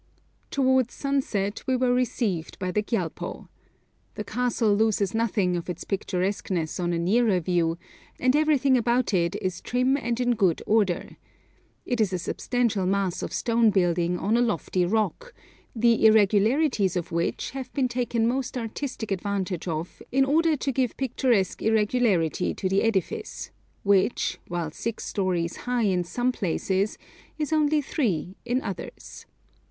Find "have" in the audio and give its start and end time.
17.51-17.71